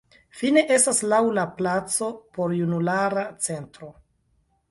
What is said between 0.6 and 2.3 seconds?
estas laŭ la placo